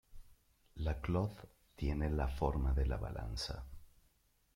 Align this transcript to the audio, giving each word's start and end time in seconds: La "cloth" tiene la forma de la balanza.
La 0.77 0.99
"cloth" 0.99 1.45
tiene 1.75 2.09
la 2.09 2.27
forma 2.27 2.73
de 2.73 2.87
la 2.87 2.97
balanza. 2.97 3.63